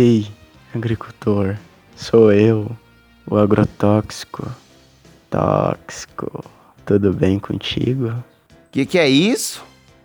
[0.00, 0.28] Ei,
[0.72, 1.56] agricultor,
[1.96, 2.70] sou eu,
[3.26, 4.48] o agrotóxico.
[5.28, 6.44] Tóxico,
[6.86, 8.14] tudo bem contigo?
[8.70, 9.64] Que que é isso?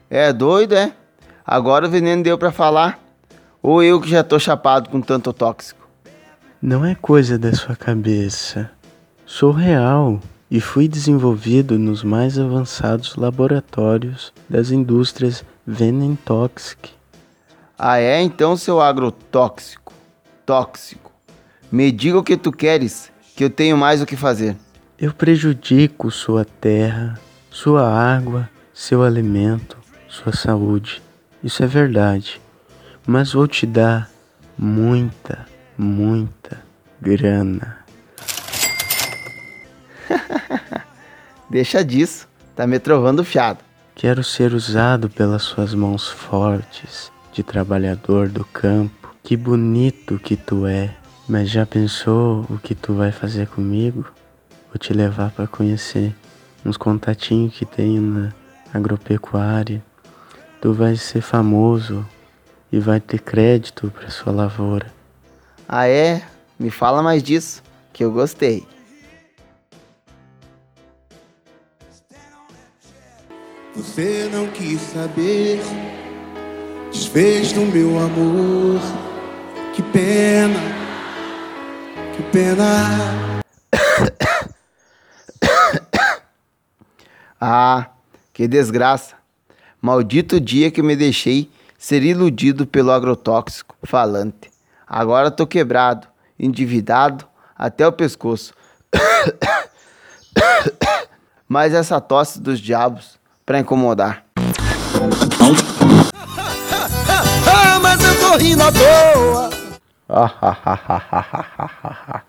[0.10, 0.93] É doido, é?
[1.46, 3.00] Agora o veneno deu pra falar?
[3.61, 5.88] Ou eu que já tô chapado com tanto tóxico?
[6.60, 8.71] Não é coisa da sua cabeça.
[9.28, 10.19] Sou real
[10.50, 16.91] e fui desenvolvido nos mais avançados laboratórios das indústrias Venentoxic.
[17.86, 18.21] Ah é?
[18.21, 19.91] Então, seu agrotóxico,
[20.46, 21.11] tóxico,
[21.69, 24.55] me diga o que tu queres, que eu tenho mais o que fazer.
[24.97, 27.19] Eu prejudico sua terra,
[27.51, 29.77] sua água, seu alimento,
[30.07, 31.04] sua saúde.
[31.43, 32.39] Isso é verdade.
[33.05, 34.09] Mas vou te dar
[34.58, 35.45] muita,
[35.77, 36.63] muita
[37.02, 37.80] grana.
[41.52, 43.59] Deixa disso, tá me trovando fiado.
[43.93, 49.14] Quero ser usado pelas suas mãos fortes de trabalhador do campo.
[49.23, 50.95] Que bonito que tu é.
[51.28, 54.06] Mas já pensou o que tu vai fazer comigo?
[54.70, 56.14] Vou te levar para conhecer
[56.66, 58.34] uns contatinhos que tenho na
[58.73, 59.84] agropecuária.
[60.61, 62.06] Tu vai ser famoso
[62.72, 64.92] e vai ter crédito para sua lavoura.
[65.67, 66.22] Ah é?
[66.59, 68.66] Me fala mais disso, que eu gostei.
[73.76, 75.59] Você não quis saber,
[77.14, 78.81] desfez no meu amor.
[79.75, 80.59] Que pena,
[82.16, 82.64] que pena.
[87.45, 87.89] Ah,
[88.31, 89.16] que desgraça.
[89.81, 94.50] Maldito dia que eu me deixei ser iludido pelo agrotóxico falante.
[94.88, 96.08] Agora tô quebrado,
[96.39, 98.53] endividado até o pescoço.
[101.45, 104.23] Mas essa tosse dos diabos pra incomodar.
[107.53, 109.49] Ah, mas eu tô rindo à toa.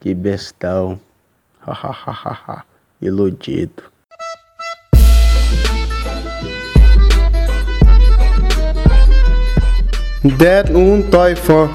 [0.00, 0.98] que bestão.
[3.02, 3.82] Iludido.
[10.22, 11.68] Det un Teufel.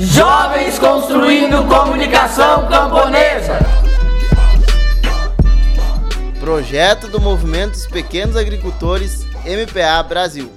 [0.00, 3.83] Jovens construindo comunicação camponesa.
[6.44, 10.52] Projeto do Movimento dos Pequenos Agricultores MPA Brasil.